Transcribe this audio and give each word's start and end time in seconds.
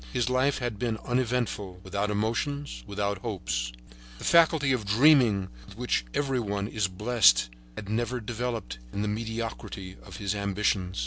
His 0.11 0.31
life 0.31 0.57
had 0.57 0.79
been 0.79 0.97
uneventful, 1.05 1.79
without 1.83 2.09
emotions, 2.09 2.83
without 2.87 3.19
hopes. 3.19 3.71
The 4.17 4.23
faculty 4.23 4.71
of 4.71 4.83
dreaming 4.83 5.49
with 5.67 5.77
which 5.77 6.05
every 6.15 6.39
one 6.39 6.67
is 6.67 6.87
blessed 6.87 7.51
had 7.75 7.87
never 7.87 8.19
developed 8.19 8.79
in 8.91 9.03
the 9.03 9.07
mediocrity 9.07 9.97
of 10.01 10.17
his 10.17 10.33
ambitions. 10.33 10.97